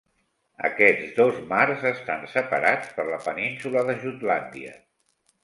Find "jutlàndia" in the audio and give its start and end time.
4.01-4.75